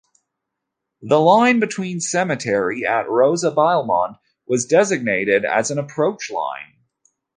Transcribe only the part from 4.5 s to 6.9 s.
designated as an approach line.